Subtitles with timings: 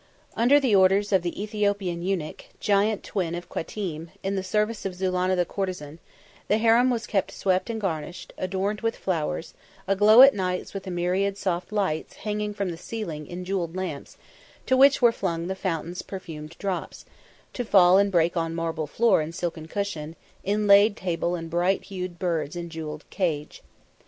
[0.35, 4.95] Under the orders of the Ethiopian eunuch, giant twin of Qatim, in the service of
[4.95, 5.99] Zulannah the courtesan,
[6.47, 9.53] the harem was kept swept and garnished, adorned with flowers,
[9.87, 14.17] aglow at nights with a myriad soft lights hanging from the ceiling in jewelled lamps,
[14.65, 17.05] to which were flung the fountain's perfumed drops,
[17.53, 22.17] to fall and break on marble floor and silken cushion, inlaid table and bright hued
[22.17, 23.61] birds in jewelled cage.